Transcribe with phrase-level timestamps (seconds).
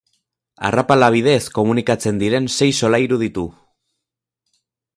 [0.69, 3.47] Arrapala bidez komunikatzen diren sei solairu ditu.